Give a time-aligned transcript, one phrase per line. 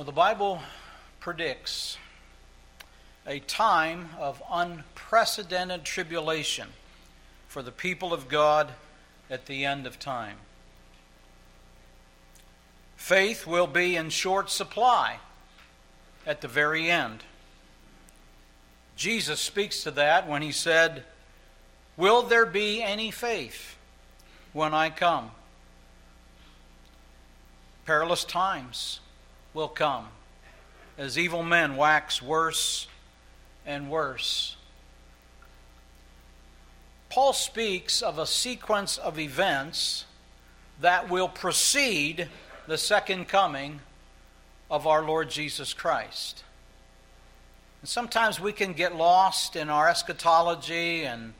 [0.00, 0.62] Well, the Bible
[1.20, 1.98] predicts
[3.26, 6.68] a time of unprecedented tribulation
[7.48, 8.70] for the people of God
[9.28, 10.38] at the end of time.
[12.96, 15.18] Faith will be in short supply
[16.26, 17.22] at the very end.
[18.96, 21.04] Jesus speaks to that when he said,
[21.98, 23.76] Will there be any faith
[24.54, 25.32] when I come?
[27.84, 29.00] Perilous times
[29.54, 30.08] will come
[30.98, 32.86] as evil men wax worse
[33.66, 34.56] and worse.
[37.08, 40.04] Paul speaks of a sequence of events
[40.80, 42.28] that will precede
[42.66, 43.80] the second coming
[44.70, 46.44] of our Lord Jesus Christ.
[47.80, 51.34] And sometimes we can get lost in our eschatology and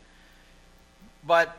[1.26, 1.56] but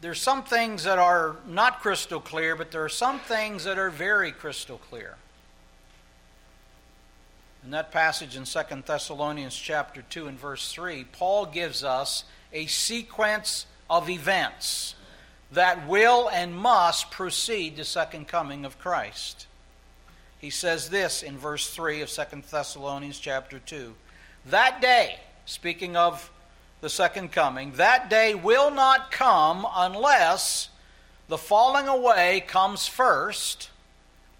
[0.00, 3.90] there's some things that are not crystal clear, but there are some things that are
[3.90, 5.16] very crystal clear.
[7.62, 12.66] In that passage in 2 Thessalonians chapter 2 and verse 3, Paul gives us a
[12.66, 14.94] sequence of events
[15.52, 19.46] that will and must precede the second coming of Christ.
[20.38, 23.94] He says this in verse 3 of 2 Thessalonians chapter 2.
[24.46, 26.30] That day, speaking of
[26.80, 30.70] the second coming, that day will not come unless
[31.28, 33.68] the falling away comes first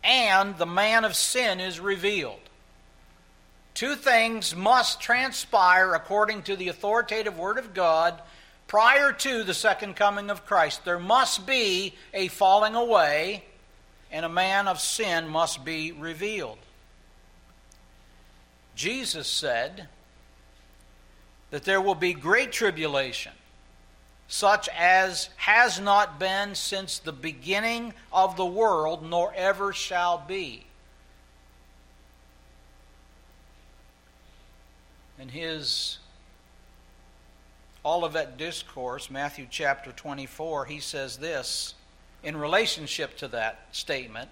[0.02, 2.40] and the man of sin is revealed.
[3.74, 8.20] Two things must transpire according to the authoritative Word of God
[8.66, 10.84] prior to the second coming of Christ.
[10.84, 13.44] There must be a falling away,
[14.12, 16.58] and a man of sin must be revealed.
[18.74, 19.88] Jesus said
[21.50, 23.32] that there will be great tribulation,
[24.28, 30.66] such as has not been since the beginning of the world, nor ever shall be.
[35.20, 35.98] In his
[37.84, 41.74] Olivet Discourse, Matthew chapter 24, he says this
[42.22, 44.30] in relationship to that statement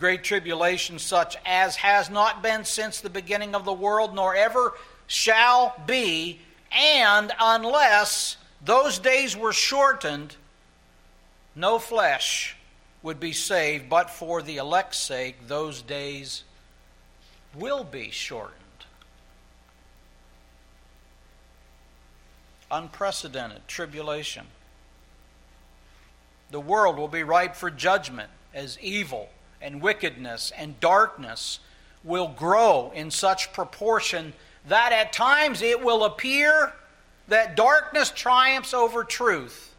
[0.00, 4.72] Great tribulation, such as has not been since the beginning of the world, nor ever
[5.06, 6.40] shall be,
[6.72, 10.36] and unless those days were shortened,
[11.54, 12.56] no flesh
[13.02, 16.44] would be saved, but for the elect's sake, those days
[17.54, 18.61] will be shortened.
[22.72, 24.46] Unprecedented tribulation.
[26.50, 29.28] The world will be ripe for judgment as evil
[29.60, 31.60] and wickedness and darkness
[32.02, 34.32] will grow in such proportion
[34.66, 36.72] that at times it will appear
[37.28, 39.74] that darkness triumphs over truth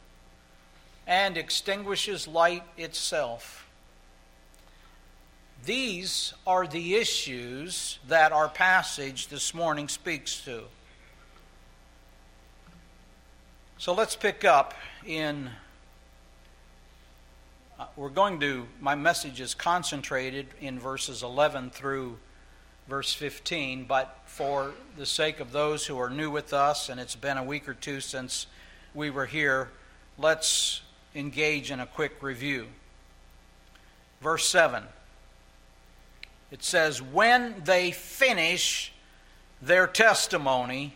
[1.05, 3.67] and extinguishes light itself.
[5.65, 10.63] These are the issues that our passage this morning speaks to.
[13.77, 14.73] So let's pick up
[15.05, 15.49] in
[17.79, 22.17] uh, we're going to, my message is concentrated in verses 11 through
[22.87, 27.15] verse 15, but for the sake of those who are new with us, and it's
[27.15, 28.45] been a week or two since
[28.93, 29.71] we were here,
[30.17, 30.81] let's
[31.15, 32.67] engage in a quick review.
[34.21, 34.83] Verse 7
[36.51, 38.93] it says, When they finish
[39.59, 40.93] their testimony,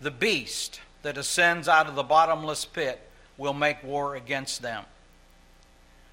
[0.00, 3.00] the beast that ascends out of the bottomless pit
[3.38, 4.84] will make war against them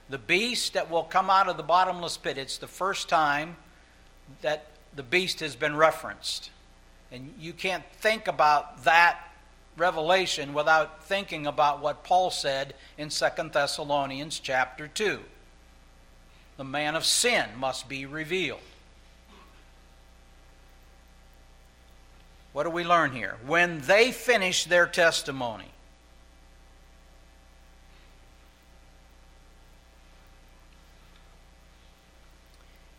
[0.10, 2.38] the beast that will come out of the bottomless pit.
[2.38, 3.56] It's the first time
[4.42, 6.52] that the beast has been referenced.
[7.12, 9.20] And you can't think about that
[9.78, 15.20] revelation without thinking about what Paul said in 2 Thessalonians chapter 2.
[16.58, 18.60] The man of sin must be revealed.
[22.54, 23.38] What do we learn here?
[23.46, 25.72] When they finish their testimony,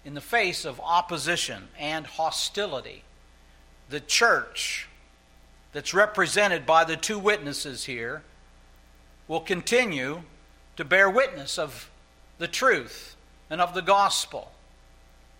[0.04, 3.04] in the face of opposition and hostility,
[3.88, 4.88] the church
[5.72, 8.22] that's represented by the two witnesses here
[9.26, 10.22] will continue
[10.76, 11.90] to bear witness of
[12.38, 13.16] the truth
[13.48, 14.50] and of the gospel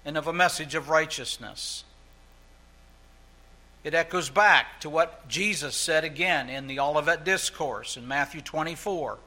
[0.05, 1.84] and of a message of righteousness.
[3.84, 9.19] It echoes back to what Jesus said again in the Olivet Discourse in Matthew 24.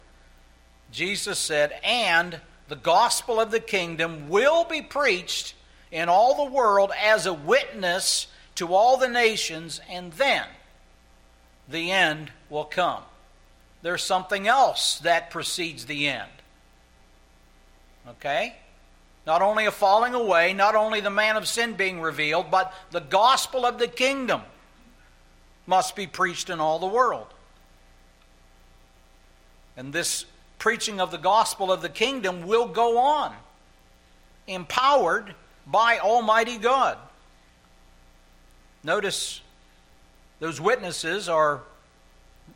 [0.91, 5.53] Jesus said, And the gospel of the kingdom will be preached
[5.91, 10.45] in all the world as a witness to all the nations, and then
[11.69, 13.03] the end will come.
[13.83, 16.31] There's something else that precedes the end.
[18.09, 18.55] Okay?
[19.27, 23.01] Not only a falling away, not only the man of sin being revealed, but the
[23.01, 24.41] gospel of the kingdom
[25.65, 27.27] must be preached in all the world.
[29.75, 30.25] And this
[30.59, 33.35] preaching of the gospel of the kingdom will go on,
[34.47, 35.35] empowered
[35.67, 36.97] by Almighty God.
[38.81, 39.41] Notice
[40.39, 41.59] those witnesses are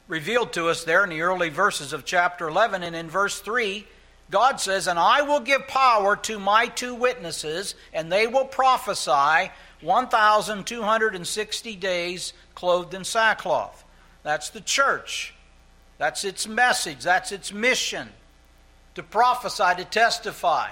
[0.08, 2.82] revealed to us there in the early verses of chapter 11.
[2.82, 3.86] And in verse 3,
[4.32, 9.52] God says, And I will give power to my two witnesses, and they will prophesy
[9.82, 13.84] 1,260 days clothed in sackcloth.
[14.24, 15.36] That's the church.
[15.98, 17.04] That's its message.
[17.04, 18.10] That's its mission
[18.96, 20.70] to prophesy, to testify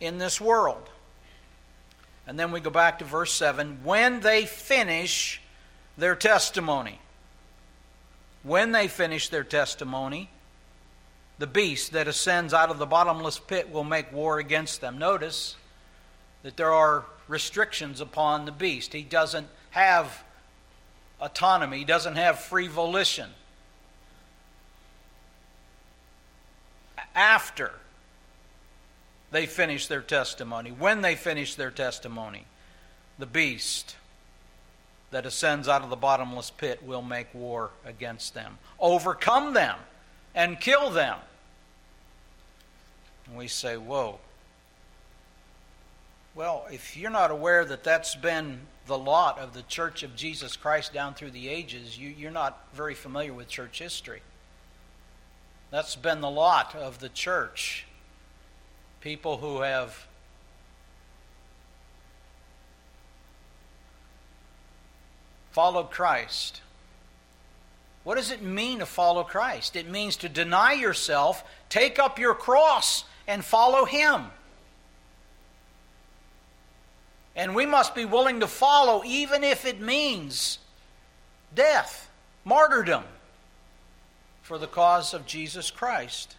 [0.00, 0.88] in this world.
[2.26, 5.42] And then we go back to verse 7 when they finish
[5.98, 6.98] their testimony.
[8.42, 10.30] When they finish their testimony,
[11.38, 14.98] the beast that ascends out of the bottomless pit will make war against them.
[14.98, 15.56] Notice
[16.42, 18.92] that there are restrictions upon the beast.
[18.92, 20.24] He doesn't have
[21.20, 23.30] autonomy, he doesn't have free volition.
[27.14, 27.72] After
[29.30, 32.44] they finish their testimony, when they finish their testimony,
[33.18, 33.96] the beast
[35.10, 39.78] that ascends out of the bottomless pit will make war against them, overcome them,
[40.34, 41.18] and kill them.
[43.26, 44.18] And we say, Whoa.
[46.34, 50.56] Well, if you're not aware that that's been the lot of the Church of Jesus
[50.56, 54.22] Christ down through the ages, you, you're not very familiar with church history.
[55.70, 57.86] That's been the lot of the church.
[59.00, 60.06] People who have
[65.50, 66.62] followed Christ.
[68.04, 69.76] What does it mean to follow Christ?
[69.76, 74.26] It means to deny yourself, take up your cross, and follow Him.
[77.36, 80.58] And we must be willing to follow, even if it means
[81.54, 82.10] death,
[82.44, 83.04] martyrdom,
[84.42, 86.36] for the cause of Jesus Christ.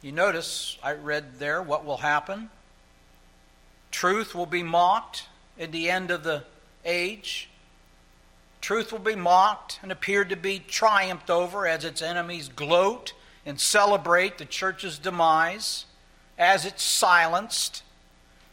[0.00, 2.50] You notice, I read there what will happen.
[3.94, 6.42] Truth will be mocked at the end of the
[6.84, 7.48] age.
[8.60, 13.12] Truth will be mocked and appeared to be triumphed over as its enemies gloat
[13.46, 15.86] and celebrate the church's demise.
[16.36, 17.84] As it's silenced,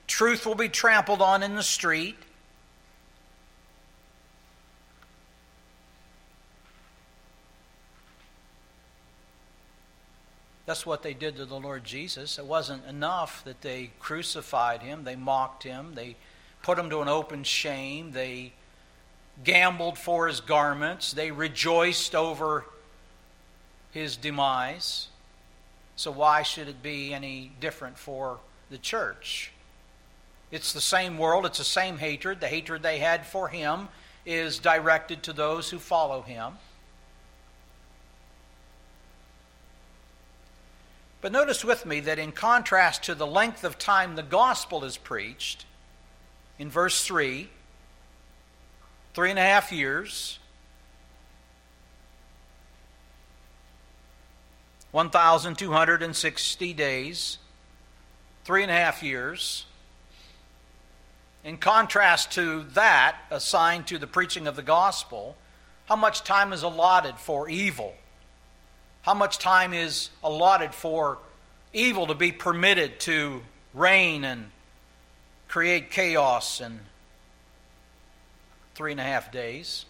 [0.05, 2.17] truth will be trampled on in the street.
[10.71, 12.39] That's what they did to the Lord Jesus.
[12.39, 16.15] It wasn't enough that they crucified him, they mocked him, they
[16.63, 18.53] put him to an open shame, they
[19.43, 22.63] gambled for his garments, they rejoiced over
[23.91, 25.09] his demise.
[25.97, 28.39] So, why should it be any different for
[28.69, 29.51] the church?
[30.51, 32.39] It's the same world, it's the same hatred.
[32.39, 33.89] The hatred they had for him
[34.25, 36.53] is directed to those who follow him.
[41.21, 44.97] But notice with me that in contrast to the length of time the gospel is
[44.97, 45.65] preached,
[46.57, 47.49] in verse 3,
[49.13, 50.39] three and a half years,
[54.91, 57.37] 1,260 days,
[58.43, 59.65] three and a half years.
[61.43, 65.37] In contrast to that, assigned to the preaching of the gospel,
[65.85, 67.95] how much time is allotted for evil?
[69.03, 71.17] How much time is allotted for
[71.73, 73.41] evil to be permitted to
[73.73, 74.51] reign and
[75.47, 76.79] create chaos in
[78.75, 79.85] three and a half days?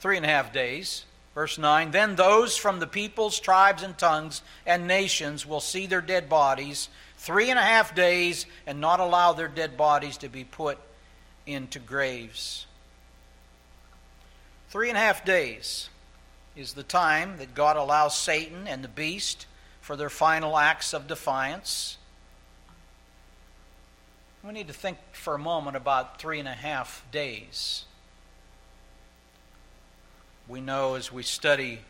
[0.00, 1.04] Three and a half days.
[1.34, 6.00] Verse 9 Then those from the peoples, tribes, and tongues and nations will see their
[6.00, 6.88] dead bodies
[7.18, 10.76] three and a half days and not allow their dead bodies to be put
[11.46, 12.66] into graves.
[14.70, 15.88] Three and a half days
[16.54, 19.46] is the time that God allows Satan and the beast
[19.80, 21.96] for their final acts of defiance.
[24.44, 27.84] We need to think for a moment about three and a half days.
[30.48, 31.80] We know as we study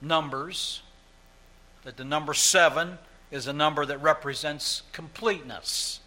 [0.00, 0.82] numbers
[1.82, 2.98] that the number seven
[3.30, 6.00] is a number that represents completeness.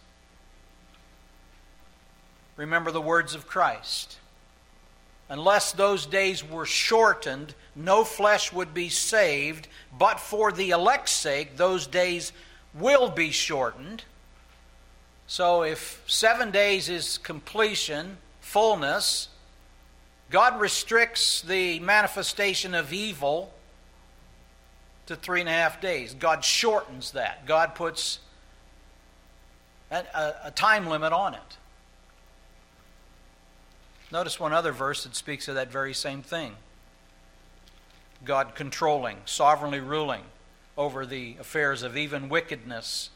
[2.55, 4.17] Remember the words of Christ
[5.29, 9.67] Unless those days were shortened, no flesh would be saved,
[9.97, 12.31] but for the elect's sake, those days
[12.73, 14.03] will be shortened.
[15.27, 19.27] So if seven days is completion, fullness,
[20.29, 23.53] God restricts the manifestation of evil
[25.07, 26.13] to three and a half days.
[26.13, 27.45] God shortens that.
[27.45, 28.19] God puts
[29.91, 30.03] a,
[30.45, 31.56] a, time limit on it.
[34.11, 36.55] Notice one other verse that speaks of that very same thing
[38.23, 40.23] God controlling, sovereignly ruling
[40.77, 43.09] over the affairs of even wickedness.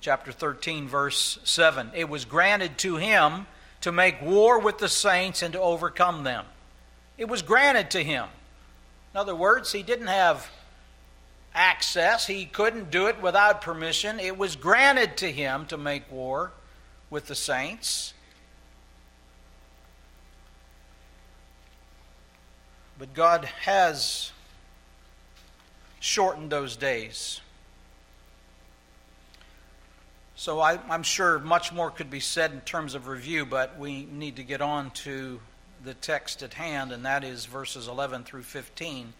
[0.00, 1.90] Chapter 13, verse 7.
[1.94, 3.46] It was granted to him
[3.82, 6.46] to make war with the saints and to overcome them.
[7.16, 8.26] It was granted to him.
[9.14, 10.50] In other words, he didn't have
[11.54, 14.18] access, he couldn't do it without permission.
[14.18, 16.52] It was granted to him to make war
[17.10, 18.11] with the saints.
[22.98, 24.32] But God has
[26.00, 27.40] shortened those days.
[30.34, 34.06] So I, am sure much more could be said in terms of review, but we
[34.06, 35.40] need to get on to
[35.84, 39.12] the text at hand, and that is verses 11 through 15.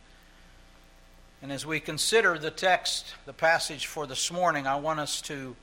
[1.41, 5.55] And as we consider the text, the passage for this morning, I want us to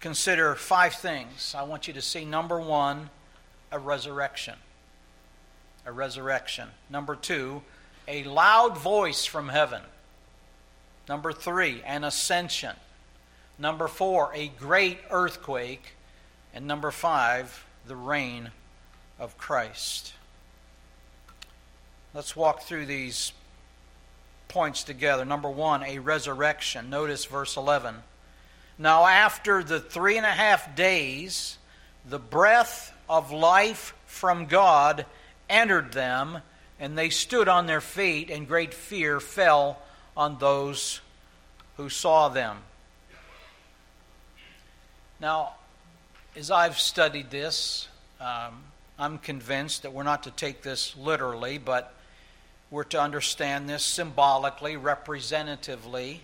[0.00, 1.54] consider five things.
[1.56, 3.10] I want you to see number one,
[3.70, 4.54] a resurrection
[5.88, 6.68] a resurrection.
[6.90, 7.62] Number two,
[8.06, 9.80] a loud voice from heaven.
[11.08, 12.76] Number three, an ascension.
[13.58, 15.94] Number four, a great earthquake.
[16.52, 18.50] And number five, the reign
[19.18, 20.12] of Christ.
[22.12, 23.32] Let's walk through these
[24.48, 25.24] points together.
[25.24, 26.90] Number one, a resurrection.
[26.90, 27.94] Notice verse 11.
[28.78, 31.56] Now, after the three and a half days,
[32.06, 35.06] the breath of life from God
[35.48, 36.38] entered them,
[36.80, 39.78] and they stood on their feet, and great fear fell
[40.16, 41.00] on those
[41.76, 42.58] who saw them.
[45.20, 45.54] Now,
[46.36, 47.88] as I've studied this,
[48.20, 48.62] um,
[48.98, 51.94] I'm convinced that we're not to take this literally, but
[52.70, 56.20] we're to understand this symbolically, representatively.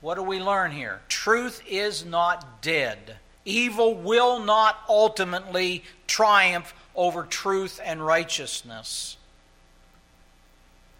[0.00, 1.00] What do we learn here?
[1.08, 3.16] Truth is not dead.
[3.44, 9.16] Evil will not ultimately triumph over truth and righteousness.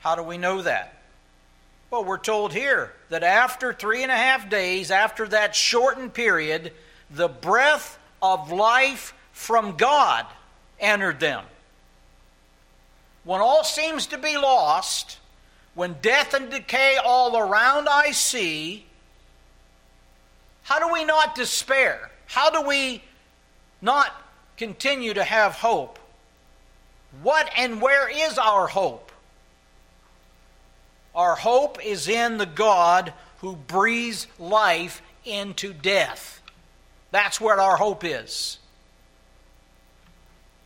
[0.01, 0.97] How do we know that?
[1.91, 6.73] Well, we're told here that after three and a half days, after that shortened period,
[7.11, 10.27] the breath of life from God
[10.79, 11.45] entered them.
[13.25, 15.19] When all seems to be lost,
[15.75, 18.87] when death and decay all around I see,
[20.63, 22.11] how do we not despair?
[22.31, 23.03] How do we
[23.83, 24.13] not
[24.61, 25.99] continue to have hope.
[27.23, 29.11] What and where is our hope?
[31.15, 36.43] Our hope is in the God who breathes life into death.
[37.11, 38.59] That's where our hope is.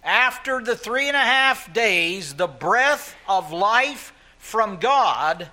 [0.03, 5.49] After the three and a half days, the breath of life from God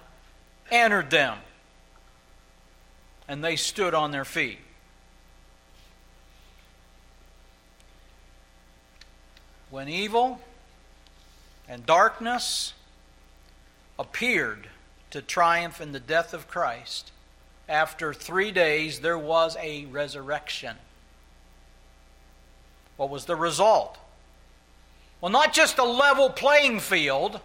[0.72, 1.38] entered them,
[3.28, 4.58] and they stood on their feet.
[9.72, 10.42] When evil
[11.68, 12.74] and darkness
[13.98, 14.68] appeared
[15.10, 17.12] to triumph in the death of Christ,
[17.70, 20.76] after three days there was a resurrection.
[22.98, 23.98] What was the result?
[25.22, 27.40] Well, not just a level playing field,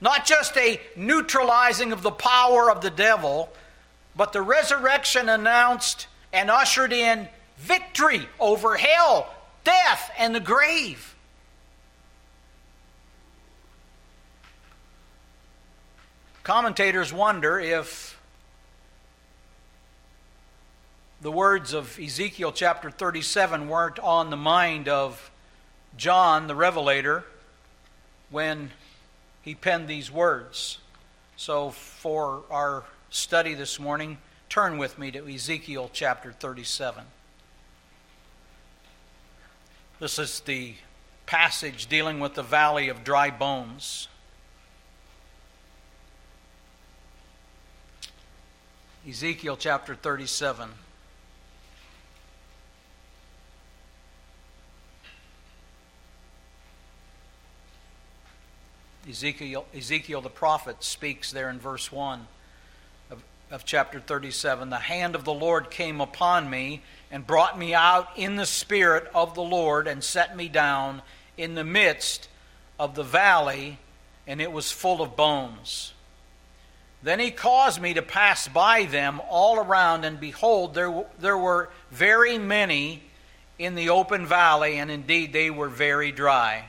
[0.00, 3.52] not just a neutralizing of the power of the devil,
[4.16, 9.34] but the resurrection announced and ushered in victory over hell,
[9.64, 11.14] death, and the grave.
[16.48, 18.18] Commentators wonder if
[21.20, 25.30] the words of Ezekiel chapter 37 weren't on the mind of
[25.98, 27.26] John the Revelator
[28.30, 28.70] when
[29.42, 30.78] he penned these words.
[31.36, 34.16] So, for our study this morning,
[34.48, 37.04] turn with me to Ezekiel chapter 37.
[40.00, 40.76] This is the
[41.26, 44.08] passage dealing with the valley of dry bones.
[49.08, 50.68] Ezekiel chapter 37.
[59.08, 62.26] Ezekiel, Ezekiel the prophet speaks there in verse 1
[63.10, 67.72] of, of chapter 37 The hand of the Lord came upon me and brought me
[67.72, 71.00] out in the spirit of the Lord and set me down
[71.38, 72.28] in the midst
[72.78, 73.78] of the valley,
[74.26, 75.94] and it was full of bones.
[77.02, 81.70] Then he caused me to pass by them all around, and behold, there, there were
[81.90, 83.02] very many
[83.58, 86.66] in the open valley, and indeed they were very dry.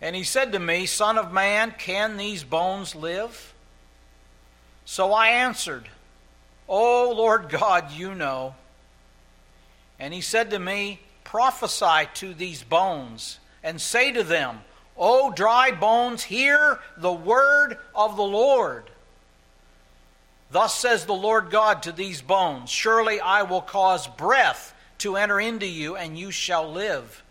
[0.00, 3.54] And he said to me, Son of man, can these bones live?
[4.84, 5.88] So I answered,
[6.68, 8.54] O Lord God, you know.
[9.98, 14.60] And he said to me, Prophesy to these bones, and say to them,
[14.96, 18.90] O dry bones, hear the word of the Lord.
[20.50, 25.40] Thus says the Lord God to these bones Surely I will cause breath to enter
[25.40, 27.22] into you, and you shall live.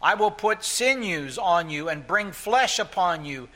[0.00, 3.48] I will put sinews on you and bring flesh upon you,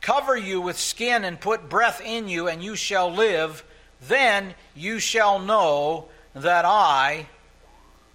[0.00, 3.64] cover you with skin and put breath in you, and you shall live.
[4.06, 7.26] Then you shall know that I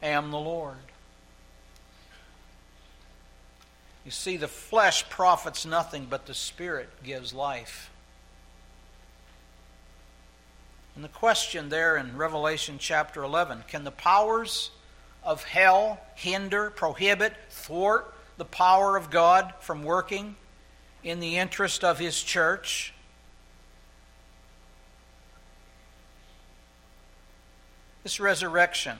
[0.01, 0.77] am the Lord.
[4.05, 7.89] You see, the flesh profits nothing, but the Spirit gives life.
[10.95, 14.69] And the question there in Revelation chapter 11 can the powers
[15.23, 20.35] of hell hinder, prohibit, thwart the power of God from working
[21.03, 22.93] in the interest of His church?
[28.03, 28.97] This resurrection,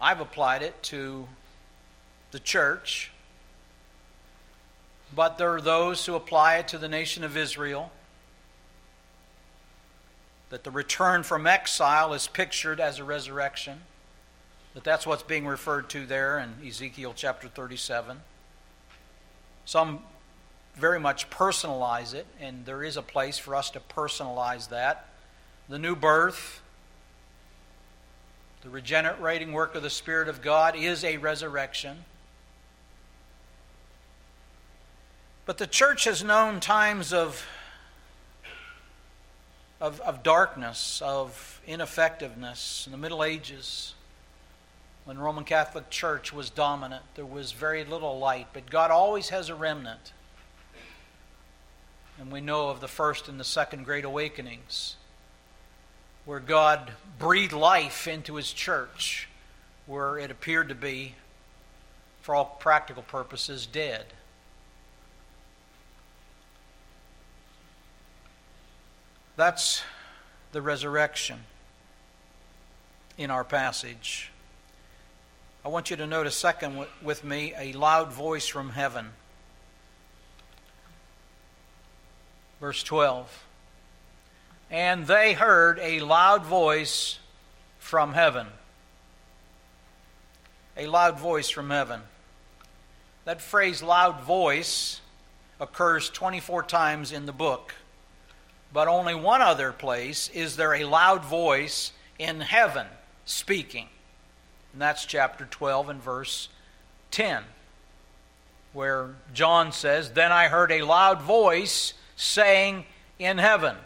[0.00, 1.26] I've applied it to
[2.32, 3.12] the church,
[5.14, 7.92] but there are those who apply it to the nation of Israel
[10.54, 13.80] that the return from exile is pictured as a resurrection,
[14.74, 18.20] that that's what's being referred to there in Ezekiel chapter 37.
[19.64, 19.98] Some
[20.76, 25.08] very much personalize it, and there is a place for us to personalize that.
[25.68, 26.62] The new birth,
[28.62, 32.04] the regenerating work of the Spirit of God is a resurrection.
[35.46, 37.44] But the church has known times of
[39.80, 43.94] of, of darkness, of ineffectiveness in the Middle Ages.
[45.04, 49.48] When Roman Catholic Church was dominant, there was very little light, but God always has
[49.48, 50.12] a remnant.
[52.18, 54.96] And we know of the first and the second great awakenings,
[56.24, 59.28] where God breathed life into his church,
[59.86, 61.16] where it appeared to be,
[62.22, 64.06] for all practical purposes, dead.
[69.36, 69.82] That's
[70.52, 71.40] the resurrection
[73.18, 74.30] in our passage.
[75.64, 79.08] I want you to note a second with me a loud voice from heaven.
[82.60, 83.44] Verse 12.
[84.70, 87.18] And they heard a loud voice
[87.78, 88.46] from heaven.
[90.76, 92.02] A loud voice from heaven.
[93.24, 95.00] That phrase, loud voice,
[95.58, 97.74] occurs 24 times in the book
[98.74, 102.88] but only one other place is there a loud voice in heaven
[103.24, 103.86] speaking.
[104.72, 106.48] And that's chapter 12 and verse
[107.12, 107.44] 10,
[108.72, 112.84] where John says, Then I heard a loud voice saying
[113.16, 113.76] in heaven,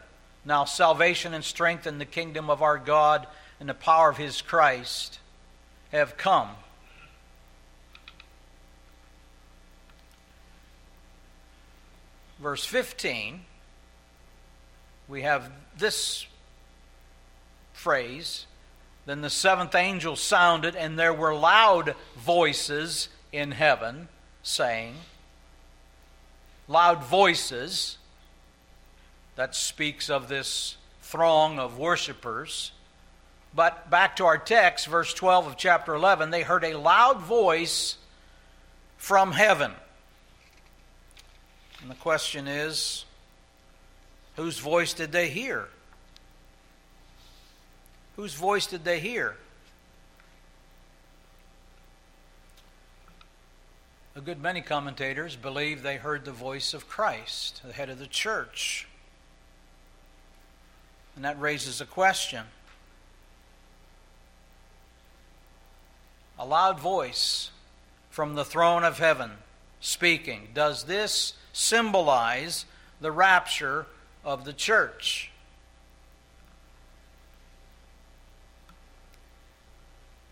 [0.42, 3.27] Now salvation and strength in the kingdom of our God
[3.61, 5.18] and the power of his Christ
[5.92, 6.48] have come.
[12.40, 13.42] Verse 15
[15.09, 16.27] we have this
[17.73, 18.47] phrase
[19.07, 24.09] Then the seventh angel sounded, and there were loud voices in heaven
[24.42, 24.94] saying,
[26.66, 27.97] Loud voices.
[29.37, 32.73] That speaks of this throng of worshipers.
[33.55, 37.97] But back to our text, verse 12 of chapter 11, they heard a loud voice
[38.99, 39.73] from heaven.
[41.81, 43.05] And the question is
[44.38, 45.66] Whose voice did they hear?
[48.14, 49.35] Whose voice did they hear?
[54.14, 58.07] A good many commentators believe they heard the voice of Christ, the head of the
[58.07, 58.87] church.
[61.16, 62.44] And that raises a question.
[66.38, 67.51] A loud voice
[68.09, 69.33] from the throne of heaven
[69.81, 70.46] speaking.
[70.55, 72.66] Does this symbolize
[73.01, 73.87] the rapture
[74.28, 75.30] of the church.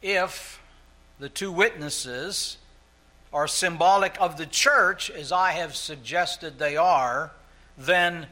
[0.03, 0.61] If
[1.19, 2.59] the two witnesses
[3.33, 7.33] are symbolic of the church, as I have suggested they are,
[7.79, 8.27] then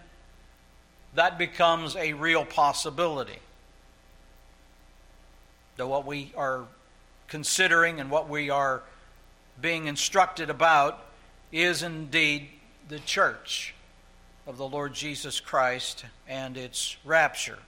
[1.15, 3.39] that becomes a real possibility.
[5.77, 6.67] Though what we are
[7.27, 8.83] considering and what we are
[9.63, 11.07] being instructed about
[11.51, 12.51] is indeed
[12.87, 13.74] the church
[14.47, 17.59] of the Lord Jesus Christ and its rapture.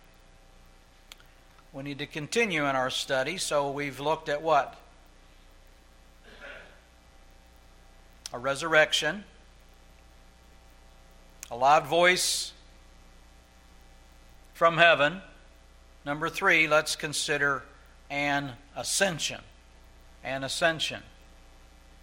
[1.72, 4.78] We need to continue in our study, so we've looked at what?
[8.32, 9.24] a resurrection,
[11.50, 12.52] a loud voice
[14.54, 15.22] from heaven.
[16.04, 17.62] Number three, let's consider
[18.10, 19.40] an ascension.
[20.24, 21.02] An ascension.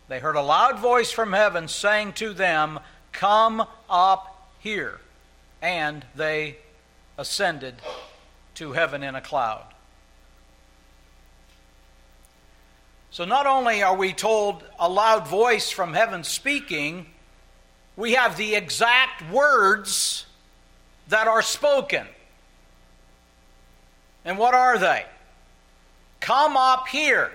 [0.07, 2.79] They heard a loud voice from heaven saying to them,
[3.11, 4.32] Come up
[4.63, 4.99] here.
[5.61, 6.57] And they
[7.17, 7.75] ascended
[8.55, 9.65] to heaven in a cloud.
[13.11, 17.05] So not only are we told a loud voice from heaven speaking,
[17.95, 20.25] we have the exact words
[21.09, 22.07] that are spoken.
[24.25, 25.05] And what are they?
[26.21, 27.31] Come up here.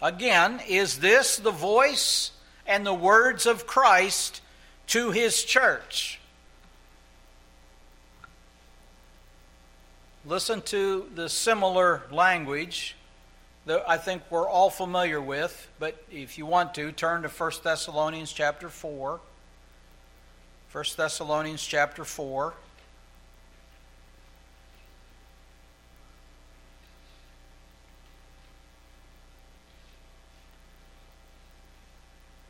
[0.00, 2.30] Again, is this the voice
[2.66, 4.42] and the words of Christ
[4.88, 6.20] to his church?
[10.26, 12.96] Listen to the similar language
[13.66, 17.52] that I think we're all familiar with, but if you want to, turn to 1
[17.62, 19.20] Thessalonians chapter 4.
[20.72, 22.54] 1 Thessalonians chapter 4.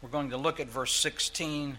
[0.02, 1.78] We're going to look at verse 16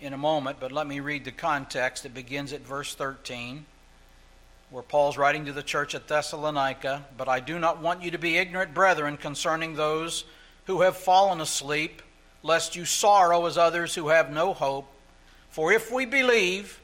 [0.00, 2.04] in a moment, but let me read the context.
[2.04, 3.64] It begins at verse 13,
[4.70, 8.18] where Paul's writing to the church at Thessalonica But I do not want you to
[8.18, 10.24] be ignorant, brethren, concerning those
[10.66, 12.02] who have fallen asleep,
[12.42, 14.86] lest you sorrow as others who have no hope.
[15.50, 16.80] For if we believe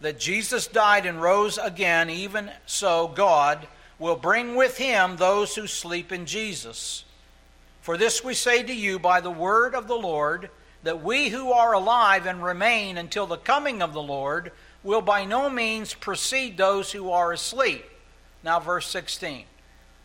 [0.00, 3.66] that Jesus died and rose again, even so God
[3.98, 7.04] will bring with him those who sleep in Jesus.
[7.82, 10.50] For this we say to you by the word of the Lord,
[10.82, 15.24] that we who are alive and remain until the coming of the Lord will by
[15.24, 17.84] no means precede those who are asleep.
[18.42, 19.44] Now, verse 16.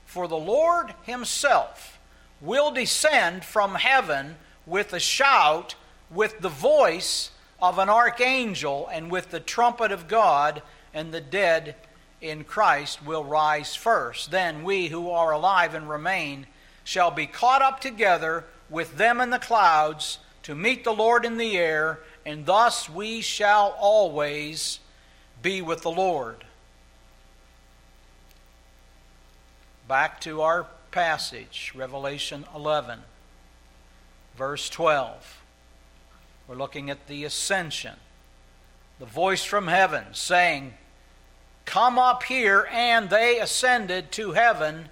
[0.05, 1.99] For the Lord himself
[2.41, 4.35] will descend from heaven
[4.65, 5.75] with a shout,
[6.11, 10.61] with the voice of an archangel, and with the trumpet of God,
[10.93, 11.75] and the dead
[12.21, 14.31] in Christ will rise first.
[14.31, 16.47] Then we who are alive and remain
[16.83, 21.37] shall be caught up together with them in the clouds to meet the Lord in
[21.37, 24.79] the air, and thus we shall always
[25.41, 26.43] be with the Lord.
[29.87, 32.99] Back to our passage, Revelation 11,
[34.35, 35.41] verse 12.
[36.47, 37.95] We're looking at the ascension.
[38.99, 40.73] The voice from heaven saying,
[41.65, 44.89] Come up here, and they ascended to heaven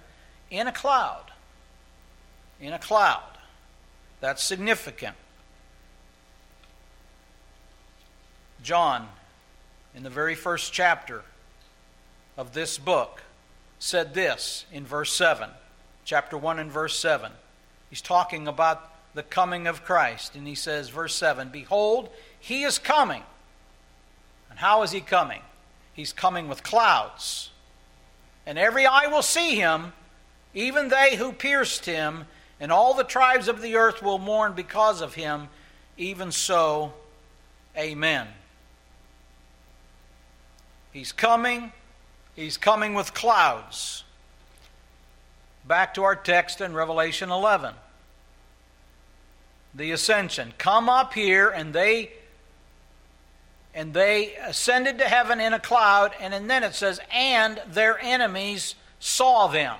[0.50, 1.24] in a cloud
[2.60, 3.22] in a cloud.
[4.20, 5.16] That's significant.
[8.64, 9.08] John,
[9.94, 11.22] in the very first chapter
[12.38, 13.22] of this book,
[13.78, 15.50] said this in verse 7,
[16.06, 17.30] chapter 1 and verse 7.
[17.90, 22.08] He's talking about the coming of Christ, and he says, verse 7 Behold,
[22.40, 23.22] he is coming.
[24.48, 25.42] And how is he coming?
[25.92, 27.50] He's coming with clouds.
[28.46, 29.92] And every eye will see him,
[30.54, 32.24] even they who pierced him,
[32.58, 35.48] and all the tribes of the earth will mourn because of him.
[35.98, 36.94] Even so,
[37.76, 38.26] amen.
[40.94, 41.72] He's coming.
[42.34, 44.04] He's coming with clouds.
[45.66, 47.74] Back to our text in Revelation 11.
[49.74, 50.54] The ascension.
[50.56, 52.12] Come up here, and they
[53.74, 58.76] and they ascended to heaven in a cloud, and then it says, and their enemies
[59.00, 59.76] saw them.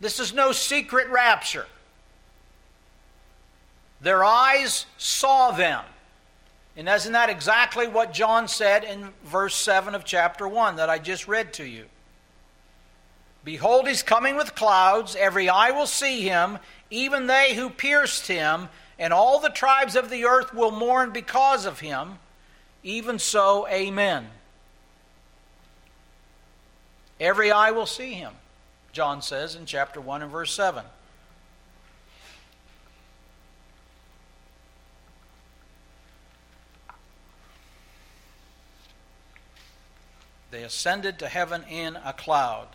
[0.00, 1.66] This is no secret rapture.
[4.00, 5.84] Their eyes saw them.
[6.76, 10.98] And isn't that exactly what John said in verse 7 of chapter 1 that I
[10.98, 11.86] just read to you?
[13.42, 16.58] Behold, he's coming with clouds, every eye will see him,
[16.90, 21.64] even they who pierced him, and all the tribes of the earth will mourn because
[21.64, 22.18] of him.
[22.82, 24.28] Even so, amen.
[27.18, 28.32] Every eye will see him.
[28.92, 30.84] John says in chapter 1 and verse 7.
[40.50, 42.68] They ascended to heaven in a cloud,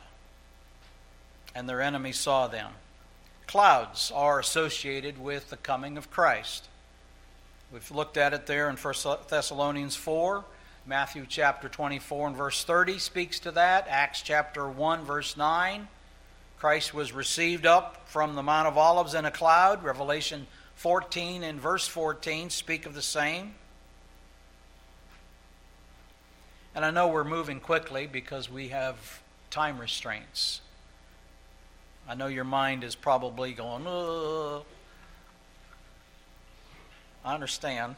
[1.54, 2.72] and their enemies saw them.
[3.48, 6.68] Clouds are associated with the coming of Christ.
[7.72, 8.94] We've looked at it there in 1
[9.28, 10.46] Thessalonians 4.
[10.88, 13.88] Matthew chapter 24 and verse 30 speaks to that.
[13.90, 15.88] Acts chapter 1, verse 9.
[16.58, 19.84] Christ was received up from the Mount of Olives in a cloud.
[19.84, 23.56] Revelation 14 and verse 14 speak of the same.
[26.76, 30.60] And I know we're moving quickly because we have time restraints.
[32.08, 33.88] I know your mind is probably going.
[37.24, 37.96] I understand.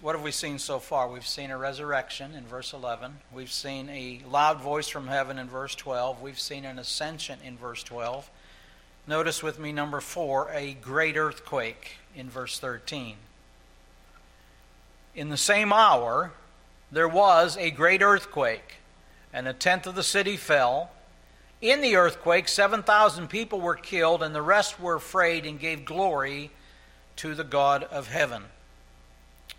[0.00, 1.08] what have we seen so far?
[1.08, 3.18] We've seen a resurrection in verse 11.
[3.32, 6.20] We've seen a loud voice from heaven in verse 12.
[6.20, 8.28] We've seen an ascension in verse 12.
[9.06, 13.16] Notice with me, number four, a great earthquake in verse 13.
[15.14, 16.32] In the same hour,
[16.90, 18.76] there was a great earthquake,
[19.32, 20.90] and a tenth of the city fell.
[21.60, 26.50] In the earthquake, 7,000 people were killed, and the rest were afraid and gave glory
[27.16, 28.44] to the God of heaven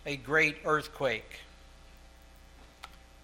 [0.06, 1.40] a great earthquake.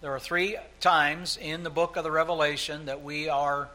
[0.00, 3.68] There are three times in the book of the Revelation that we are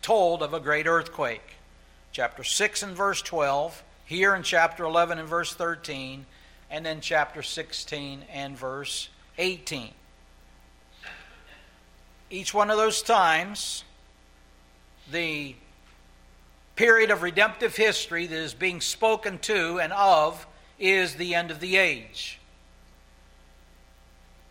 [0.00, 1.56] told of a great earthquake.
[2.10, 6.26] Chapter 6 and verse 12, here in chapter 11 and verse 13,
[6.72, 9.90] and then chapter 16 and verse 18.
[12.30, 13.84] Each one of those times,
[15.10, 15.54] the
[16.74, 20.46] period of redemptive history that is being spoken to and of
[20.78, 22.40] is the end of the age.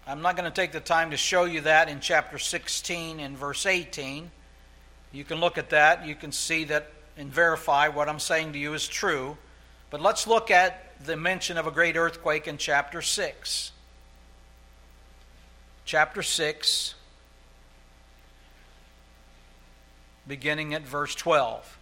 [0.05, 3.35] I'm not going to take the time to show you that in chapter 16 and
[3.35, 4.29] verse 18.
[5.11, 6.05] You can look at that.
[6.05, 9.37] You can see that and verify what I'm saying to you is true.
[9.89, 13.71] But let's look at the mention of a great earthquake in chapter 6.
[15.83, 16.95] Chapter 6,
[20.27, 21.77] beginning at verse 12.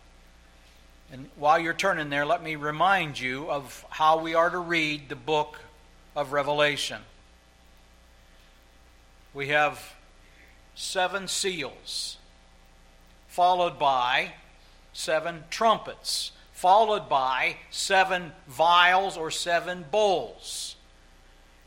[1.11, 5.09] And while you're turning there, let me remind you of how we are to read
[5.09, 5.59] the book
[6.15, 7.01] of Revelation.
[9.33, 9.93] We have
[10.75, 12.17] seven seals,
[13.27, 14.33] followed by
[14.93, 20.75] seven trumpets, followed by seven vials or seven bowls.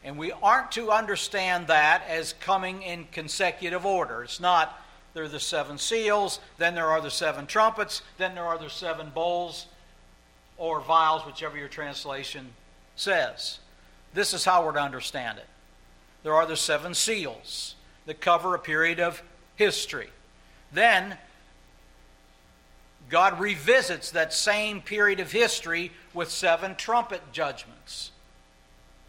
[0.05, 4.23] And we aren't to understand that as coming in consecutive order.
[4.23, 4.79] It's not
[5.15, 8.69] there are the seven seals, then there are the seven trumpets, then there are the
[8.69, 9.65] seven bowls
[10.59, 12.51] or vials, whichever your translation
[12.95, 13.61] says.
[14.13, 15.47] This is how we're to understand it.
[16.23, 19.23] There are the seven seals that cover a period of
[19.57, 20.11] history.
[20.71, 21.17] Then,
[23.13, 28.11] God revisits that same period of history with seven trumpet judgments,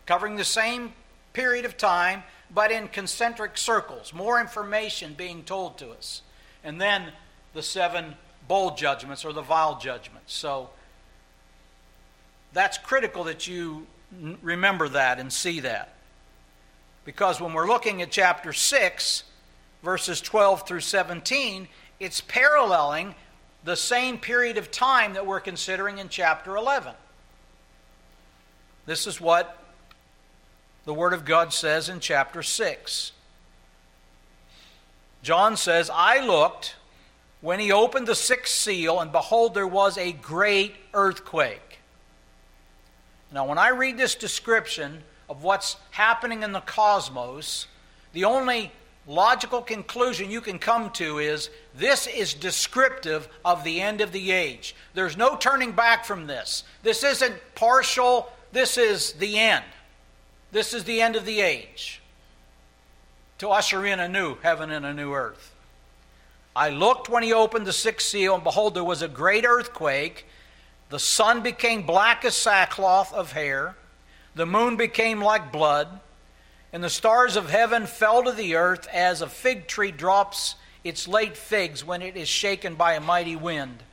[0.05, 0.91] covering the same
[1.31, 6.21] period of time but in concentric circles, more information being told to us.
[6.65, 7.13] And then
[7.53, 10.33] the seven bowl judgments or the vial judgments.
[10.33, 10.69] So
[12.51, 13.87] that's critical that you
[14.41, 15.95] remember that and see that.
[17.05, 19.23] Because when we're looking at chapter 6,
[19.81, 21.69] verses 12 through 17,
[22.01, 23.15] it's paralleling
[23.63, 26.93] the same period of time that we're considering in chapter 11.
[28.85, 29.57] This is what
[30.85, 33.13] the Word of God says in chapter 6.
[35.21, 36.75] John says, I looked
[37.39, 41.79] when he opened the sixth seal, and behold, there was a great earthquake.
[43.31, 47.67] Now, when I read this description of what's happening in the cosmos,
[48.11, 48.71] the only
[49.05, 54.31] logical conclusion you can come to is this is descriptive of the end of the
[54.31, 54.75] age.
[54.93, 56.63] There's no turning back from this.
[56.83, 59.65] This isn't partial, this is the end.
[60.51, 62.01] This is the end of the age
[63.39, 65.51] to usher in a new heaven and a new earth.
[66.55, 70.27] I looked when he opened the sixth seal, and behold, there was a great earthquake.
[70.89, 73.75] The sun became black as sackcloth of hair,
[74.35, 75.99] the moon became like blood,
[76.73, 81.07] and the stars of heaven fell to the earth as a fig tree drops its
[81.07, 83.83] late figs when it is shaken by a mighty wind.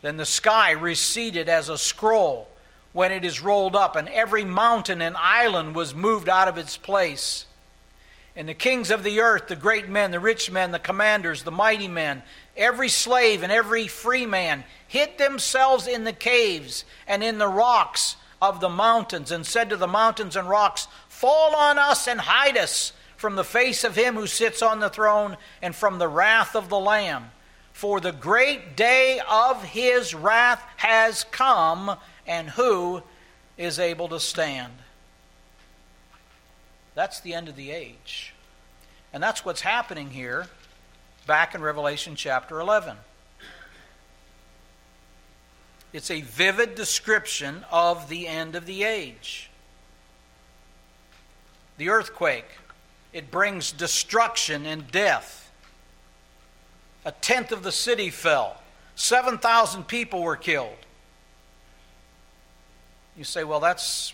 [0.00, 2.48] Then the sky receded as a scroll
[2.92, 6.76] when it is rolled up, and every mountain and island was moved out of its
[6.76, 7.44] place.
[8.34, 11.50] And the kings of the earth, the great men, the rich men, the commanders, the
[11.50, 12.22] mighty men,
[12.56, 18.16] every slave and every free man, hid themselves in the caves and in the rocks
[18.40, 20.88] of the mountains, and said to the mountains and rocks,
[21.20, 24.88] Fall on us and hide us from the face of him who sits on the
[24.88, 27.26] throne and from the wrath of the Lamb.
[27.74, 33.02] For the great day of his wrath has come, and who
[33.58, 34.72] is able to stand.
[36.94, 38.32] That's the end of the age.
[39.12, 40.46] And that's what's happening here
[41.26, 42.96] back in Revelation chapter 11.
[45.92, 49.49] It's a vivid description of the end of the age.
[51.80, 52.44] The earthquake,
[53.10, 55.50] it brings destruction and death.
[57.06, 58.60] A tenth of the city fell,
[58.96, 60.76] 7,000 people were killed.
[63.16, 64.12] You say, well, that's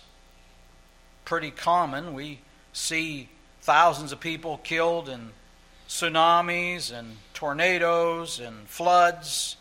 [1.25, 2.13] pretty common.
[2.13, 2.39] We
[2.71, 3.27] see
[3.63, 5.31] thousands of people killed in
[5.89, 9.57] tsunamis and tornadoes and floods.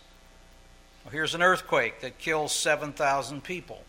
[1.04, 3.82] Well, here's an earthquake that kills 7,000 people.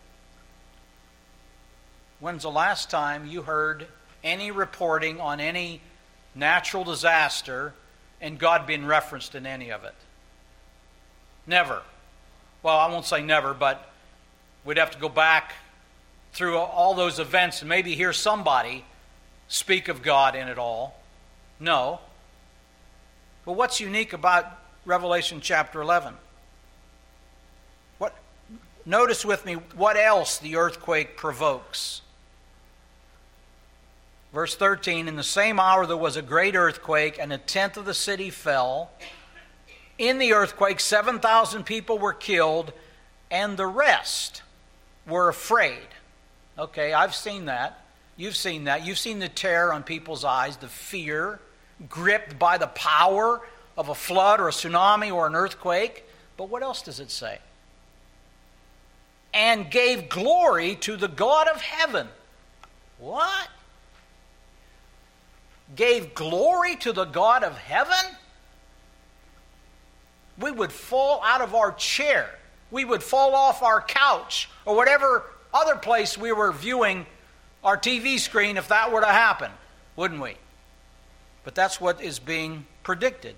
[2.18, 3.86] When's the last time you heard
[4.28, 5.80] any reporting on any
[6.34, 7.72] natural disaster
[8.20, 9.94] and God being referenced in any of it?
[11.46, 11.82] Never.
[12.62, 13.90] Well, I won't say never, but
[14.64, 15.54] we'd have to go back
[16.32, 18.84] through all those events and maybe hear somebody
[19.48, 21.00] speak of God in it all.
[21.58, 22.00] No.
[23.44, 24.46] But what's unique about
[24.84, 26.14] Revelation chapter 11?
[27.96, 28.14] What,
[28.84, 32.02] notice with me what else the earthquake provokes.
[34.32, 37.84] Verse 13 In the same hour there was a great earthquake, and a tenth of
[37.84, 38.90] the city fell.
[39.98, 42.72] In the earthquake, 7,000 people were killed,
[43.30, 44.42] and the rest
[45.06, 45.88] were afraid.
[46.58, 47.84] Okay, I've seen that.
[48.16, 48.84] You've seen that.
[48.84, 51.40] You've seen the terror on people's eyes, the fear,
[51.88, 53.40] gripped by the power
[53.76, 56.04] of a flood or a tsunami or an earthquake.
[56.36, 57.38] But what else does it say?
[59.32, 62.08] And gave glory to the God of heaven.
[62.98, 63.48] What?
[65.74, 68.16] Gave glory to the God of heaven,
[70.38, 72.30] we would fall out of our chair.
[72.70, 77.06] We would fall off our couch or whatever other place we were viewing
[77.64, 79.50] our TV screen if that were to happen,
[79.96, 80.36] wouldn't we?
[81.44, 83.34] But that's what is being predicted.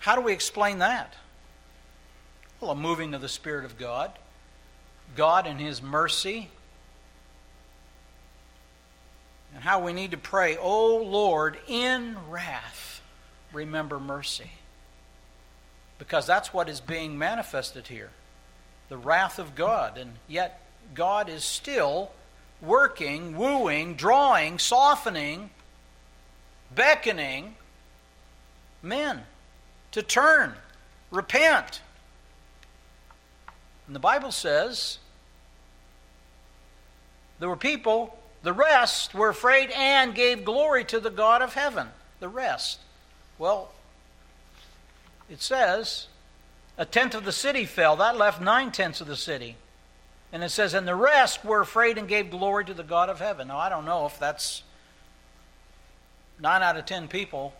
[0.00, 1.14] How do we explain that?
[2.60, 4.10] Well, a moving of the Spirit of God.
[5.16, 6.50] God, in His mercy,
[9.54, 13.02] and how we need to pray, O Lord, in wrath,
[13.52, 14.50] remember mercy.
[15.98, 18.10] Because that's what is being manifested here
[18.88, 19.96] the wrath of God.
[19.96, 20.60] And yet,
[20.94, 22.10] God is still
[22.60, 25.50] working, wooing, drawing, softening,
[26.74, 27.54] beckoning
[28.82, 29.22] men
[29.92, 30.54] to turn,
[31.10, 31.80] repent.
[33.86, 34.98] And the Bible says
[37.38, 41.88] there were people the rest were afraid and gave glory to the God of heaven.
[42.20, 42.80] The rest.
[43.38, 43.72] Well,
[45.30, 46.06] it says
[46.78, 47.96] a tenth of the city fell.
[47.96, 49.56] That left nine tenths of the city.
[50.32, 53.18] And it says, and the rest were afraid and gave glory to the God of
[53.18, 53.48] heaven.
[53.48, 54.62] Now, I don't know if that's
[56.40, 57.52] nine out of ten people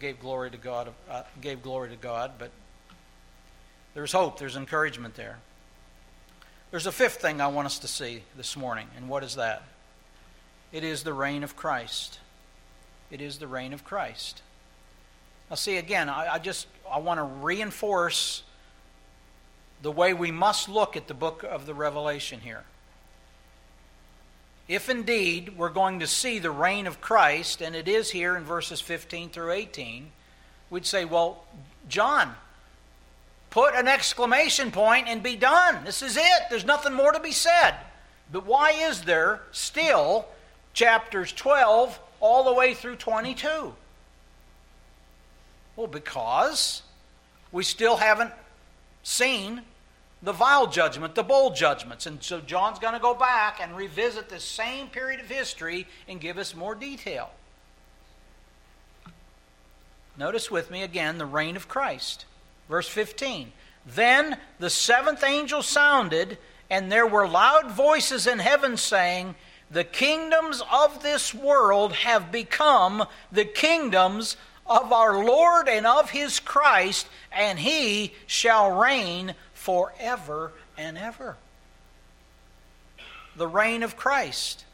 [0.00, 2.50] gave glory to God, uh, gave glory to God, but
[3.94, 5.38] there's hope, there's encouragement there.
[6.72, 9.62] There's a fifth thing I want us to see this morning, and what is that?
[10.72, 12.18] It is the reign of Christ.
[13.10, 14.40] It is the reign of Christ.
[15.50, 18.42] Now, see, again, I, I just I want to reinforce
[19.82, 22.64] the way we must look at the book of the Revelation here.
[24.66, 28.44] If indeed we're going to see the reign of Christ, and it is here in
[28.44, 30.10] verses 15 through 18,
[30.70, 31.44] we'd say, well,
[31.86, 32.34] John,
[33.52, 35.84] put an exclamation point and be done.
[35.84, 36.42] This is it.
[36.48, 37.74] There's nothing more to be said.
[38.32, 40.26] But why is there still
[40.72, 43.74] chapters 12 all the way through 22?
[45.76, 46.82] Well, because
[47.52, 48.32] we still haven't
[49.02, 49.60] seen
[50.22, 52.06] the vial judgment, the bowl judgments.
[52.06, 56.18] And so John's going to go back and revisit the same period of history and
[56.18, 57.28] give us more detail.
[60.16, 62.24] Notice with me again the reign of Christ.
[62.72, 63.52] Verse 15
[63.84, 66.38] Then the seventh angel sounded,
[66.70, 69.34] and there were loud voices in heaven saying,
[69.70, 76.40] The kingdoms of this world have become the kingdoms of our Lord and of his
[76.40, 81.36] Christ, and he shall reign forever and ever.
[83.36, 84.64] The reign of Christ.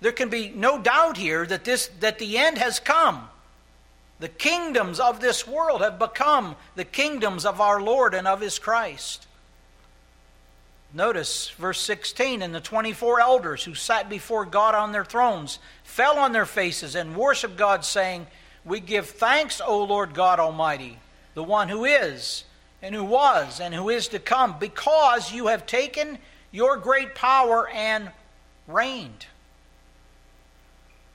[0.00, 3.28] There can be no doubt here that, this, that the end has come.
[4.20, 8.58] The kingdoms of this world have become the kingdoms of our Lord and of his
[8.58, 9.26] Christ.
[10.92, 16.18] Notice verse 16 and the 24 elders who sat before God on their thrones fell
[16.18, 18.26] on their faces and worshiped God, saying,
[18.64, 20.98] We give thanks, O Lord God Almighty,
[21.34, 22.44] the one who is,
[22.82, 26.18] and who was, and who is to come, because you have taken
[26.50, 28.10] your great power and
[28.66, 29.26] reigned.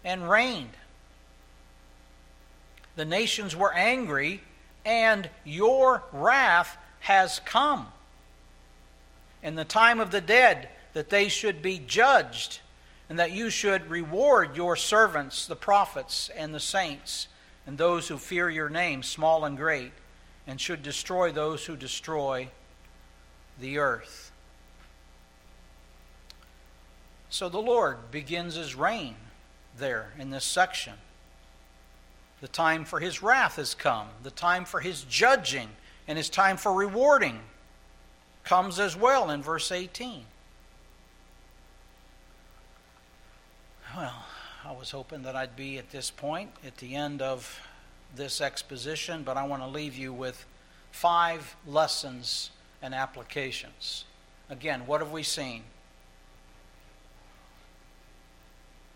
[0.03, 0.69] And reigned.
[2.95, 4.41] The nations were angry,
[4.85, 7.87] and your wrath has come.
[9.43, 12.59] In the time of the dead, that they should be judged,
[13.09, 17.27] and that you should reward your servants, the prophets and the saints,
[17.67, 19.91] and those who fear your name, small and great,
[20.47, 22.49] and should destroy those who destroy
[23.59, 24.31] the earth.
[27.29, 29.15] So the Lord begins his reign
[29.77, 30.93] there in this section.
[32.41, 34.07] The time for his wrath has come.
[34.23, 35.69] The time for his judging
[36.07, 37.39] and his time for rewarding
[38.43, 40.25] comes as well in verse 18.
[43.95, 44.25] Well,
[44.65, 47.61] I was hoping that I'd be at this point, at the end of
[48.15, 50.45] this exposition, but I want to leave you with
[50.91, 54.05] five lessons and applications.
[54.49, 55.63] Again, what have we seen?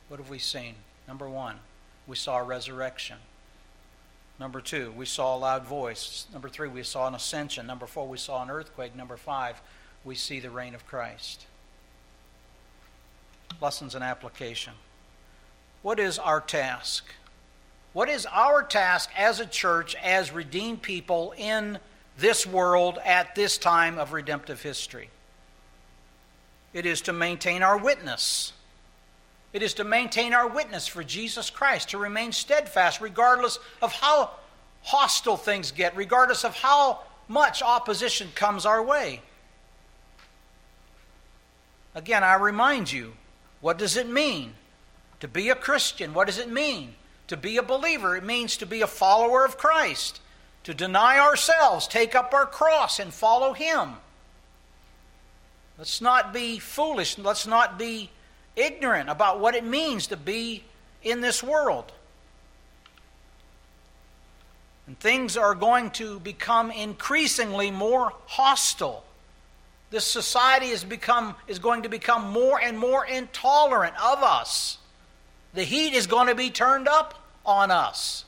[0.09, 0.75] What have we seen?
[1.07, 1.59] Number one,
[2.07, 3.17] we saw a resurrection.
[4.39, 6.25] Number two, we saw a loud voice.
[6.31, 7.67] Number three, we saw an ascension.
[7.67, 8.95] Number four, we saw an earthquake.
[8.95, 9.61] Number five,
[10.05, 11.45] we see the reign of Christ.
[13.61, 14.73] Lessons and application.
[15.81, 17.05] What is our task?
[17.91, 21.79] What is our task as a church, as redeemed people in
[22.17, 25.09] this world at this time of redemptive history?
[26.71, 28.53] It is to maintain our witness.
[29.51, 34.31] It is to maintain our witness for Jesus Christ, to remain steadfast regardless of how
[34.83, 39.21] hostile things get, regardless of how much opposition comes our way.
[41.95, 43.13] Again, I remind you
[43.61, 44.53] what does it mean
[45.19, 46.13] to be a Christian?
[46.13, 46.95] What does it mean
[47.27, 48.15] to be a believer?
[48.15, 50.21] It means to be a follower of Christ,
[50.63, 53.95] to deny ourselves, take up our cross, and follow Him.
[55.77, 57.17] Let's not be foolish.
[57.17, 58.11] Let's not be
[58.59, 60.63] ignorant about what it means to be
[61.03, 61.91] in this world.
[64.87, 69.03] And things are going to become increasingly more hostile.
[69.91, 74.77] This society is, become, is going to become more and more intolerant of us.
[75.53, 78.25] The heat is going to be turned up on us.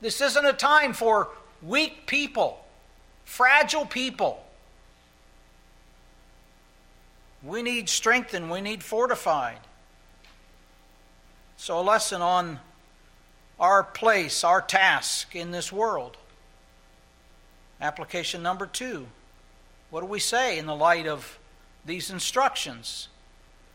[0.00, 1.28] This isn't a time for
[1.62, 2.62] weak people,
[3.24, 4.43] fragile people.
[7.44, 9.58] We need strengthened, we need fortified.
[11.56, 12.58] So, a lesson on
[13.60, 16.16] our place, our task in this world.
[17.80, 19.06] Application number two.
[19.90, 21.38] What do we say in the light of
[21.84, 23.08] these instructions?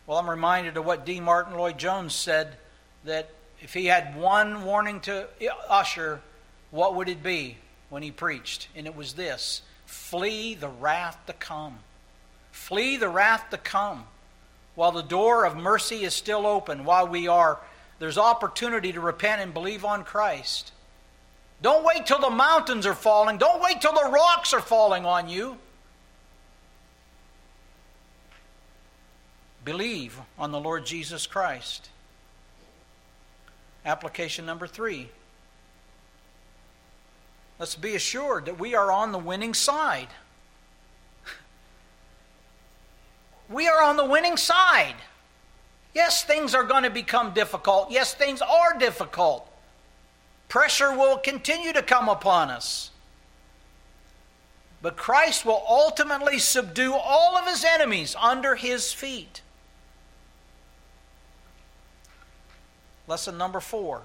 [0.05, 1.19] Well, I'm reminded of what D.
[1.19, 2.57] Martyn Lloyd-Jones said
[3.05, 3.29] that
[3.61, 5.27] if he had one warning to
[5.69, 6.21] usher,
[6.71, 7.57] what would it be
[7.89, 8.67] when he preached?
[8.75, 11.79] And it was this flee the wrath to come.
[12.69, 14.03] Flee the wrath to come.
[14.75, 17.57] While the door of mercy is still open, while we are,
[17.97, 20.71] there's opportunity to repent and believe on Christ.
[21.63, 23.39] Don't wait till the mountains are falling.
[23.39, 25.57] Don't wait till the rocks are falling on you.
[29.65, 31.89] Believe on the Lord Jesus Christ.
[33.83, 35.09] Application number three.
[37.57, 40.09] Let's be assured that we are on the winning side.
[43.49, 44.95] We are on the winning side.
[45.93, 47.89] Yes, things are going to become difficult.
[47.91, 49.49] Yes, things are difficult.
[50.47, 52.91] Pressure will continue to come upon us.
[54.81, 59.41] But Christ will ultimately subdue all of his enemies under his feet.
[63.07, 64.03] Lesson number four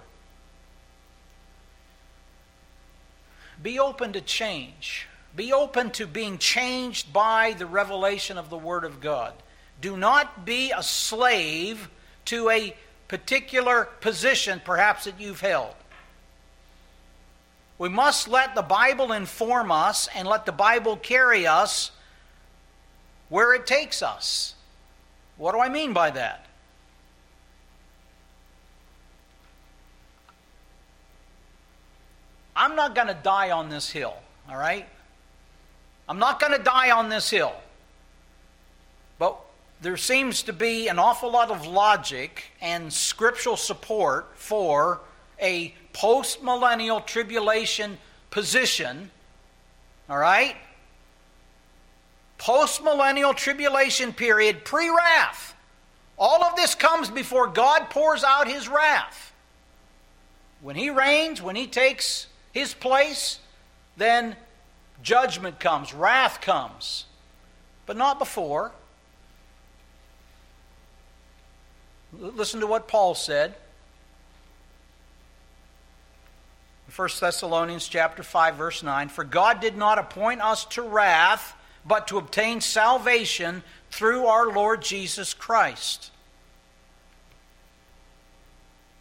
[3.63, 5.07] be open to change.
[5.37, 9.35] Be open to being changed by the revelation of the Word of God.
[9.81, 11.89] Do not be a slave
[12.27, 12.77] to a
[13.09, 15.75] particular position, perhaps, that you've held.
[17.79, 21.91] We must let the Bible inform us and let the Bible carry us
[23.29, 24.55] where it takes us.
[25.37, 26.47] What do I mean by that?
[32.55, 34.15] I'm not going to die on this hill,
[34.49, 34.87] all right?
[36.09, 37.55] I'm not going to die on this hill.
[39.19, 39.37] But
[39.81, 45.01] there seems to be an awful lot of logic and scriptural support for
[45.41, 47.99] a post-millennial tribulation
[48.31, 49.11] position.
[50.09, 50.57] All right?
[52.39, 55.55] Post-millennial tribulation period, pre-wrath.
[56.19, 59.33] All of this comes before God pours out his wrath.
[60.61, 63.39] When he reigns, when he takes his place,
[63.97, 64.37] then
[65.05, 67.05] judgment comes, wrath comes.
[67.87, 68.73] But not before.
[72.19, 73.55] Listen to what Paul said.
[76.95, 82.07] 1 Thessalonians chapter 5 verse 9 for God did not appoint us to wrath but
[82.09, 86.13] to obtain salvation through our Lord Jesus Christ.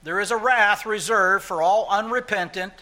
[0.01, 2.74] There is a wrath reserved for all unrepentant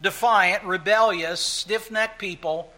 [0.00, 2.72] defiant, rebellious, stiff necked people.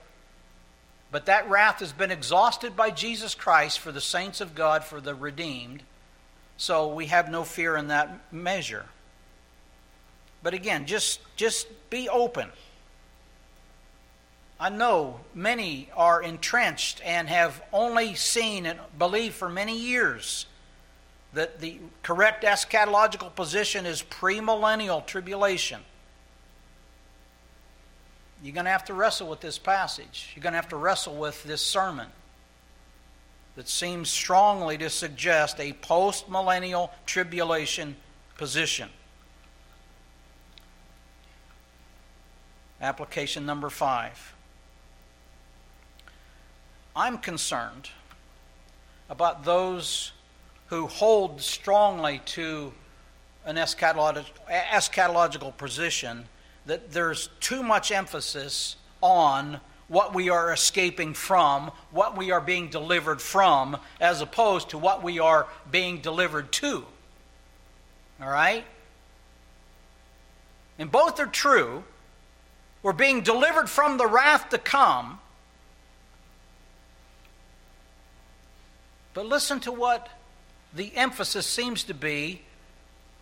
[1.12, 5.00] But that wrath has been exhausted by Jesus Christ for the saints of God, for
[5.00, 5.82] the redeemed.
[6.56, 8.86] So we have no fear in that measure.
[10.42, 12.48] But again, just, just be open.
[14.58, 20.46] I know many are entrenched and have only seen and believed for many years
[21.32, 25.80] that the correct eschatological position is premillennial tribulation.
[28.42, 30.32] You're going to have to wrestle with this passage.
[30.34, 32.06] You're going to have to wrestle with this sermon
[33.56, 37.96] that seems strongly to suggest a post-millennial tribulation
[38.38, 38.88] position.
[42.80, 44.34] Application number five.
[46.96, 47.90] I'm concerned
[49.10, 50.12] about those
[50.68, 52.72] who hold strongly to
[53.44, 56.24] an eschatological position
[56.66, 62.68] that there's too much emphasis on what we are escaping from, what we are being
[62.68, 66.84] delivered from, as opposed to what we are being delivered to.
[68.22, 68.64] All right?
[70.78, 71.82] And both are true.
[72.82, 75.18] We're being delivered from the wrath to come.
[79.12, 80.08] But listen to what
[80.72, 82.42] the emphasis seems to be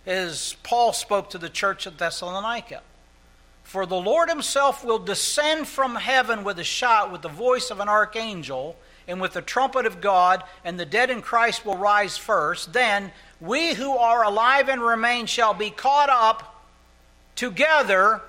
[0.07, 2.83] as Paul spoke to the church at Thessalonica.
[3.69, 7.81] For the Lord himself will descend from heaven with a shout, with the voice of
[7.81, 12.17] an archangel, and with the trumpet of God, and the dead in Christ will rise
[12.17, 12.73] first.
[12.73, 13.13] Then
[13.43, 16.65] we who are alive and remain shall be caught up
[17.37, 18.23] together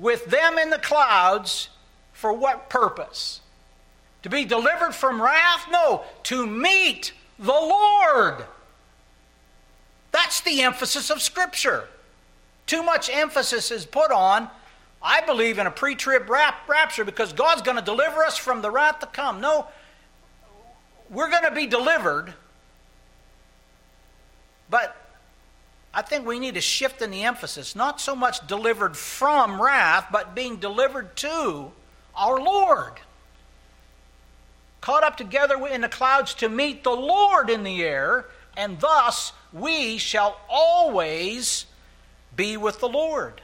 [0.00, 1.68] with them in the clouds.
[2.12, 3.40] For what purpose?
[4.24, 5.68] To be delivered from wrath?
[5.70, 8.44] No, to meet the Lord.
[10.10, 11.88] That's the emphasis of Scripture.
[12.66, 14.48] Too much emphasis is put on,
[15.02, 18.70] I believe, in a pre trib rapture because God's going to deliver us from the
[18.70, 19.40] wrath to come.
[19.40, 19.66] No,
[21.10, 22.32] we're going to be delivered,
[24.70, 24.96] but
[25.92, 27.76] I think we need a shift in the emphasis.
[27.76, 31.70] Not so much delivered from wrath, but being delivered to
[32.16, 32.94] our Lord.
[34.80, 39.32] Caught up together in the clouds to meet the Lord in the air, and thus
[39.52, 41.66] we shall always
[42.36, 43.40] be with the Lord.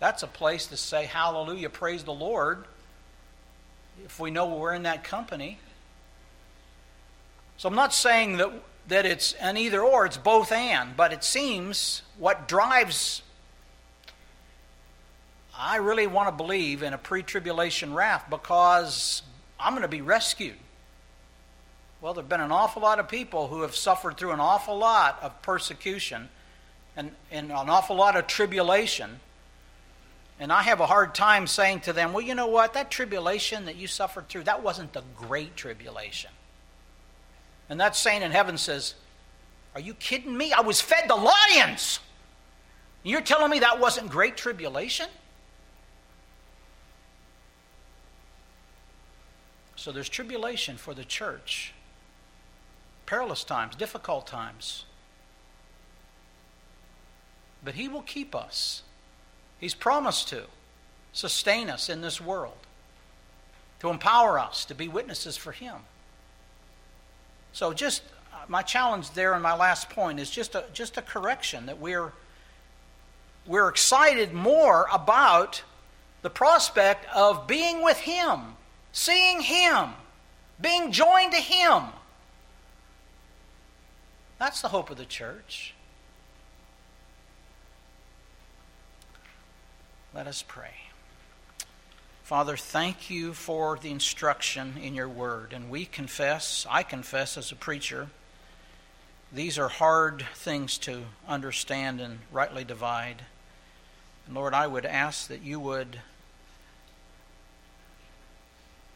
[0.00, 2.64] That's a place to say, Hallelujah, praise the Lord,
[4.04, 5.58] if we know we're in that company.
[7.56, 8.52] So I'm not saying that,
[8.88, 13.22] that it's an either or, it's both and, but it seems what drives.
[15.56, 19.22] I really want to believe in a pre tribulation wrath because
[19.58, 20.56] I'm going to be rescued.
[22.04, 24.76] Well, there have been an awful lot of people who have suffered through an awful
[24.76, 26.28] lot of persecution
[26.98, 29.20] and, and an awful lot of tribulation.
[30.38, 32.74] And I have a hard time saying to them, well, you know what?
[32.74, 36.30] That tribulation that you suffered through, that wasn't the great tribulation.
[37.70, 38.92] And that saint in heaven says,
[39.74, 40.52] Are you kidding me?
[40.52, 42.00] I was fed the lions.
[43.02, 45.06] You're telling me that wasn't great tribulation?
[49.76, 51.73] So there's tribulation for the church
[53.14, 54.86] perilous times, difficult times.
[57.64, 58.82] But He will keep us.
[59.60, 60.46] He's promised to
[61.12, 62.58] sustain us in this world,
[63.78, 65.76] to empower us to be witnesses for Him.
[67.52, 68.02] So, just
[68.32, 71.78] uh, my challenge there and my last point is just a, just a correction that
[71.78, 72.12] we're,
[73.46, 75.62] we're excited more about
[76.22, 78.56] the prospect of being with Him,
[78.90, 79.90] seeing Him,
[80.60, 81.84] being joined to Him
[84.44, 85.72] that's the hope of the church.
[90.14, 90.74] Let us pray.
[92.24, 95.54] Father, thank you for the instruction in your word.
[95.54, 98.08] And we confess, I confess as a preacher,
[99.32, 103.22] these are hard things to understand and rightly divide.
[104.26, 106.00] And Lord, I would ask that you would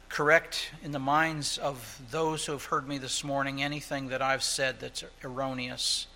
[0.08, 4.42] correct in the minds of those who have heard me this morning anything that I've
[4.42, 6.06] said that's erroneous,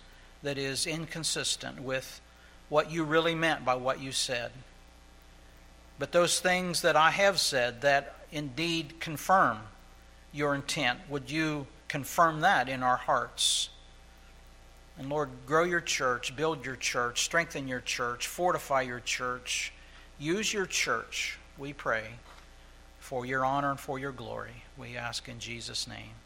[0.41, 2.21] that is inconsistent with
[2.69, 4.51] what you really meant by what you said.
[5.99, 9.59] But those things that I have said that indeed confirm
[10.31, 13.69] your intent, would you confirm that in our hearts?
[14.97, 19.71] And Lord, grow your church, build your church, strengthen your church, fortify your church.
[20.19, 22.05] Use your church, we pray
[23.03, 24.63] for your honor and for your glory.
[24.77, 26.22] We ask in Jesus' name.